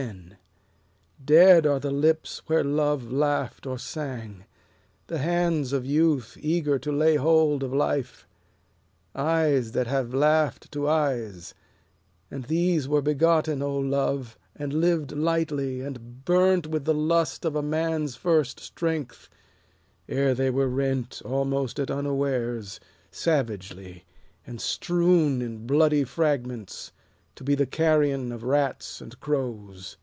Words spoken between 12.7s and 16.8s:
were begotten, O Love, and lived lightly, and burnt